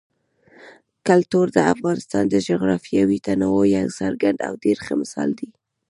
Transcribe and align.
کلتور 1.07 1.47
د 1.57 1.57
افغانستان 1.73 2.23
د 2.29 2.35
جغرافیوي 2.47 3.17
تنوع 3.25 3.63
یو 3.77 3.87
څرګند 3.99 4.37
او 4.47 4.53
ډېر 4.63 4.77
ښه 4.85 4.93
مثال 5.01 5.29
دی. 5.39 5.49